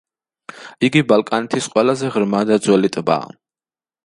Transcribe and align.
იგი 0.87 1.03
ბალკანეთის 1.11 1.67
ყველაზე 1.75 2.11
ღრმა 2.17 2.43
და 2.53 2.59
ძველი 2.65 2.93
ტბაა. 2.97 3.31